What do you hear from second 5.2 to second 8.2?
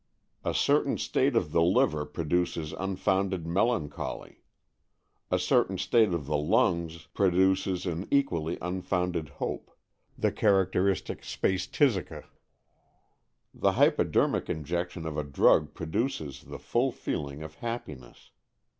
A certain state of the lungs produces an